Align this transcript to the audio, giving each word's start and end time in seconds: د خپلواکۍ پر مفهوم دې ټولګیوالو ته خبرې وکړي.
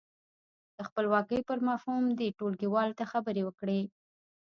د 0.75 0.77
خپلواکۍ 0.87 1.39
پر 1.49 1.59
مفهوم 1.69 2.03
دې 2.19 2.27
ټولګیوالو 2.37 2.97
ته 2.99 3.05
خبرې 3.11 3.41
وکړي. 3.45 3.81